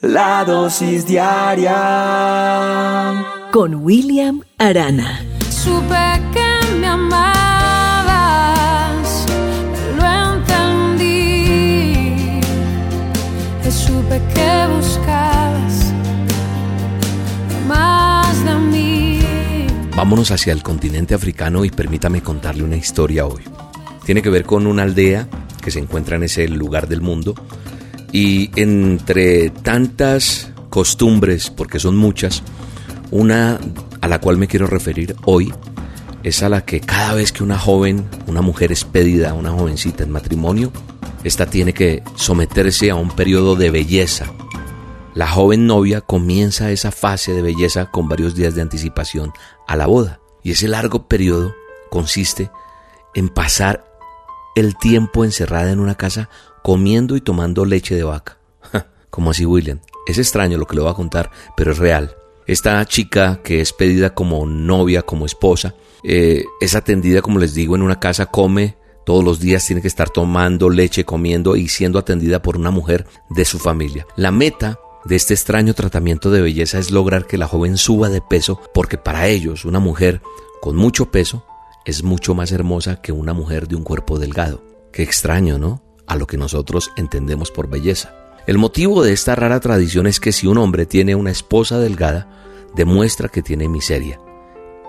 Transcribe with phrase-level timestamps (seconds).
[0.00, 1.74] La dosis diaria
[3.50, 5.20] con William Arana.
[5.50, 7.26] Supe que me amabas,
[9.96, 12.38] lo entendí.
[13.68, 15.92] Supe que buscabas
[17.66, 19.18] más de mí.
[19.96, 23.42] Vámonos hacia el continente africano y permítame contarle una historia hoy.
[24.04, 25.26] Tiene que ver con una aldea
[25.60, 27.34] que se encuentra en ese lugar del mundo
[28.12, 32.42] y entre tantas costumbres, porque son muchas,
[33.10, 33.58] una
[34.00, 35.52] a la cual me quiero referir hoy
[36.22, 40.02] es a la que cada vez que una joven, una mujer es pedida, una jovencita
[40.02, 40.72] en matrimonio,
[41.24, 44.26] esta tiene que someterse a un periodo de belleza.
[45.14, 49.32] La joven novia comienza esa fase de belleza con varios días de anticipación
[49.66, 50.20] a la boda.
[50.42, 51.54] Y ese largo periodo
[51.90, 52.50] consiste
[53.14, 53.84] en pasar
[54.54, 56.28] el tiempo encerrada en una casa
[56.62, 58.38] comiendo y tomando leche de vaca.
[59.10, 59.80] Como así, William?
[60.06, 62.16] Es extraño lo que le voy a contar, pero es real.
[62.46, 67.76] Esta chica que es pedida como novia, como esposa, eh, es atendida, como les digo,
[67.76, 71.98] en una casa, come todos los días, tiene que estar tomando leche, comiendo y siendo
[71.98, 74.06] atendida por una mujer de su familia.
[74.16, 78.20] La meta de este extraño tratamiento de belleza es lograr que la joven suba de
[78.20, 80.20] peso, porque para ellos una mujer
[80.60, 81.44] con mucho peso
[81.84, 84.62] es mucho más hermosa que una mujer de un cuerpo delgado.
[84.92, 85.82] Qué extraño, ¿no?
[86.08, 88.14] A lo que nosotros entendemos por belleza.
[88.46, 92.28] El motivo de esta rara tradición es que si un hombre tiene una esposa delgada,
[92.74, 94.18] demuestra que tiene miseria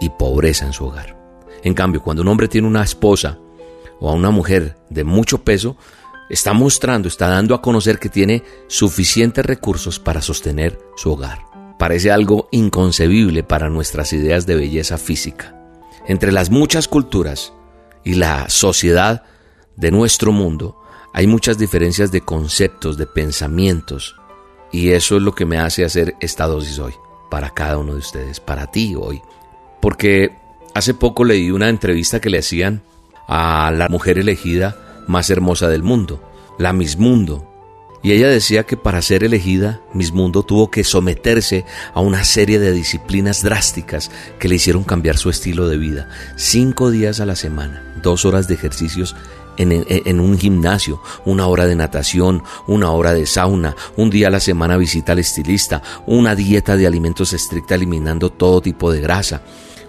[0.00, 1.18] y pobreza en su hogar.
[1.62, 3.38] En cambio, cuando un hombre tiene una esposa
[3.98, 5.76] o a una mujer de mucho peso,
[6.30, 11.40] está mostrando, está dando a conocer que tiene suficientes recursos para sostener su hogar.
[11.78, 15.54] Parece algo inconcebible para nuestras ideas de belleza física.
[16.06, 17.52] Entre las muchas culturas
[18.04, 19.24] y la sociedad
[19.76, 20.77] de nuestro mundo
[21.12, 24.16] hay muchas diferencias de conceptos, de pensamientos,
[24.70, 26.94] y eso es lo que me hace hacer esta dosis hoy,
[27.30, 29.22] para cada uno de ustedes, para ti hoy.
[29.80, 30.36] Porque
[30.74, 32.82] hace poco leí una entrevista que le hacían
[33.26, 36.22] a la mujer elegida más hermosa del mundo,
[36.58, 37.48] la Miss Mundo,
[38.02, 41.64] y ella decía que para ser elegida, Miss Mundo tuvo que someterse
[41.94, 46.08] a una serie de disciplinas drásticas que le hicieron cambiar su estilo de vida.
[46.36, 49.16] Cinco días a la semana, dos horas de ejercicios
[49.58, 54.40] en, un gimnasio, una hora de natación, una hora de sauna, un día a la
[54.40, 59.42] semana visita al estilista, una dieta de alimentos estricta eliminando todo tipo de grasa.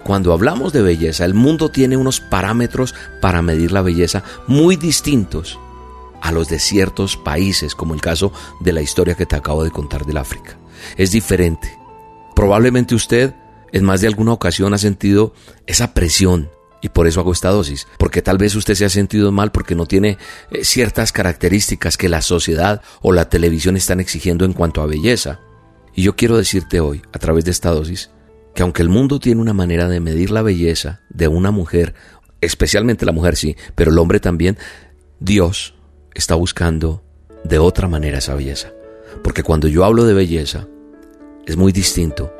[0.04, 5.58] Cuando hablamos de belleza, el mundo tiene unos parámetros para medir la belleza muy distintos
[6.20, 9.70] a los de ciertos países, como el caso de la historia que te acabo de
[9.70, 10.58] contar del África.
[10.96, 11.78] Es diferente.
[12.34, 13.34] Probablemente usted
[13.72, 15.32] en más de alguna ocasión ha sentido
[15.66, 19.32] esa presión y por eso hago esta dosis, porque tal vez usted se ha sentido
[19.32, 20.18] mal porque no tiene
[20.50, 25.40] eh, ciertas características que la sociedad o la televisión están exigiendo en cuanto a belleza.
[25.94, 28.10] Y yo quiero decirte hoy, a través de esta dosis,
[28.54, 31.94] que aunque el mundo tiene una manera de medir la belleza de una mujer,
[32.40, 34.56] especialmente la mujer sí, pero el hombre también,
[35.18, 35.74] Dios
[36.14, 37.04] está buscando
[37.44, 38.72] de otra manera esa belleza.
[39.22, 40.66] Porque cuando yo hablo de belleza,
[41.46, 42.32] es muy distinto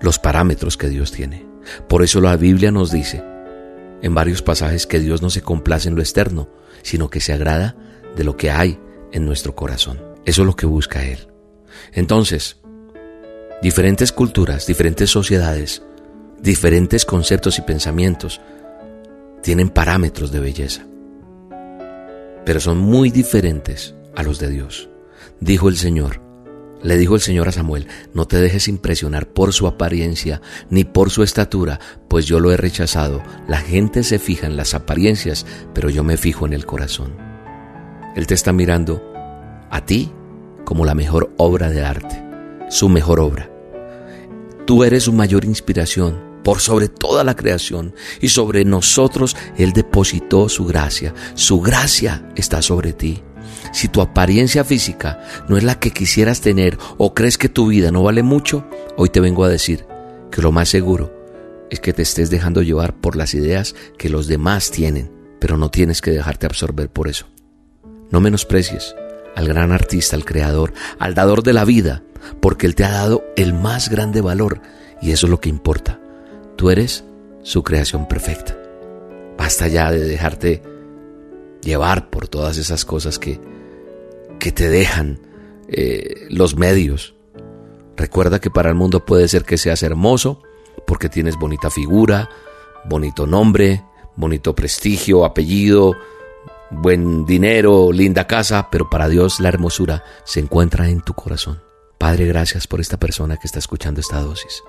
[0.00, 1.46] los parámetros que Dios tiene.
[1.88, 3.24] Por eso la Biblia nos dice
[4.06, 6.48] en varios pasajes que Dios no se complace en lo externo,
[6.82, 7.76] sino que se agrada
[8.16, 8.80] de lo que hay
[9.12, 10.00] en nuestro corazón.
[10.24, 11.28] Eso es lo que busca Él.
[11.92, 12.58] Entonces,
[13.62, 15.82] diferentes culturas, diferentes sociedades,
[16.40, 18.40] diferentes conceptos y pensamientos
[19.42, 20.86] tienen parámetros de belleza
[22.46, 24.88] pero son muy diferentes a los de Dios.
[25.40, 26.22] Dijo el Señor,
[26.82, 31.10] le dijo el Señor a Samuel, no te dejes impresionar por su apariencia ni por
[31.10, 33.22] su estatura, pues yo lo he rechazado.
[33.48, 37.16] La gente se fija en las apariencias, pero yo me fijo en el corazón.
[38.14, 39.02] Él te está mirando
[39.70, 40.12] a ti
[40.64, 42.22] como la mejor obra de arte,
[42.68, 43.50] su mejor obra.
[44.66, 50.48] Tú eres su mayor inspiración, por sobre toda la creación y sobre nosotros Él depositó
[50.48, 51.12] su gracia.
[51.34, 53.20] Su gracia está sobre ti.
[53.76, 55.20] Si tu apariencia física
[55.50, 59.10] no es la que quisieras tener o crees que tu vida no vale mucho, hoy
[59.10, 59.84] te vengo a decir
[60.30, 61.12] que lo más seguro
[61.68, 65.70] es que te estés dejando llevar por las ideas que los demás tienen, pero no
[65.70, 67.26] tienes que dejarte absorber por eso.
[68.10, 68.96] No menosprecies
[69.34, 72.02] al gran artista, al creador, al dador de la vida,
[72.40, 74.62] porque Él te ha dado el más grande valor
[75.02, 76.00] y eso es lo que importa.
[76.56, 77.04] Tú eres
[77.42, 78.56] su creación perfecta.
[79.36, 80.62] Basta ya de dejarte
[81.60, 83.38] llevar por todas esas cosas que,
[84.46, 85.18] que te dejan
[85.66, 87.16] eh, los medios.
[87.96, 90.40] Recuerda que para el mundo puede ser que seas hermoso
[90.86, 92.30] porque tienes bonita figura,
[92.84, 93.82] bonito nombre,
[94.14, 95.96] bonito prestigio, apellido,
[96.70, 101.60] buen dinero, linda casa, pero para Dios la hermosura se encuentra en tu corazón.
[101.98, 104.62] Padre, gracias por esta persona que está escuchando esta dosis.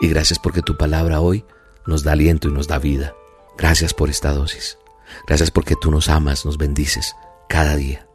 [0.00, 1.44] Y gracias porque tu palabra hoy
[1.84, 3.14] nos da aliento y nos da vida.
[3.58, 4.78] Gracias por esta dosis.
[5.26, 7.14] Gracias porque tú nos amas, nos bendices
[7.50, 8.06] cada día.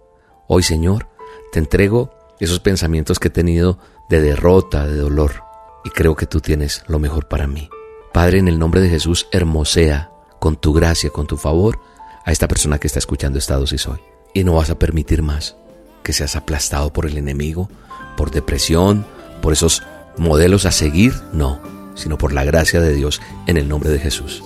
[0.47, 1.07] Hoy, Señor,
[1.51, 5.43] te entrego esos pensamientos que he tenido de derrota, de dolor,
[5.83, 7.69] y creo que tú tienes lo mejor para mí.
[8.13, 11.79] Padre, en el nombre de Jesús, hermosea con tu gracia, con tu favor,
[12.23, 13.99] a esta persona que está escuchando esta dosis hoy.
[14.33, 15.55] Y no vas a permitir más
[16.03, 17.69] que seas aplastado por el enemigo,
[18.15, 19.05] por depresión,
[19.41, 19.83] por esos
[20.17, 21.59] modelos a seguir, no,
[21.95, 24.43] sino por la gracia de Dios en el nombre de Jesús.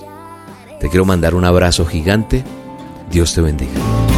[0.79, 2.43] Te quiero mandar un abrazo gigante.
[3.11, 4.08] Dios te bendiga.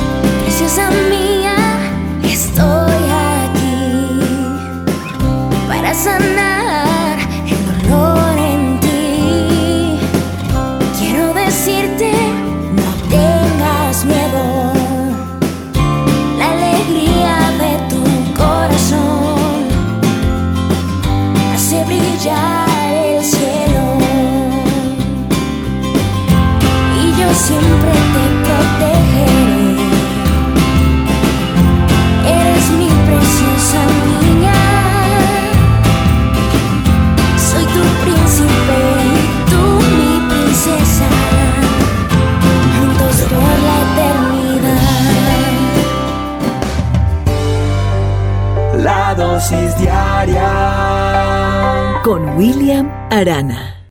[52.04, 53.81] Con William Arana.